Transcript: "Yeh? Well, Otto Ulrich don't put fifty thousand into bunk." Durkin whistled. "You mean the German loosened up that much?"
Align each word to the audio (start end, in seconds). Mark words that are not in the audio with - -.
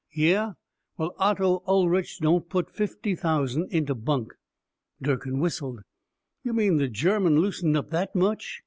"Yeh? 0.15 0.53
Well, 0.97 1.13
Otto 1.19 1.61
Ulrich 1.67 2.17
don't 2.17 2.49
put 2.49 2.71
fifty 2.71 3.13
thousand 3.13 3.71
into 3.71 3.93
bunk." 3.93 4.33
Durkin 4.99 5.37
whistled. 5.39 5.81
"You 6.43 6.53
mean 6.53 6.77
the 6.77 6.87
German 6.87 7.37
loosened 7.39 7.77
up 7.77 7.91
that 7.91 8.15
much?" 8.15 8.59